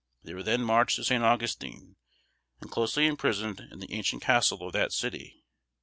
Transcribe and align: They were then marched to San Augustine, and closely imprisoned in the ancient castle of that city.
They 0.23 0.33
were 0.33 0.41
then 0.41 0.63
marched 0.63 0.95
to 0.95 1.03
San 1.03 1.21
Augustine, 1.21 1.95
and 2.59 2.71
closely 2.71 3.05
imprisoned 3.05 3.59
in 3.59 3.81
the 3.81 3.93
ancient 3.93 4.23
castle 4.23 4.65
of 4.65 4.73
that 4.73 4.91
city. 4.91 5.43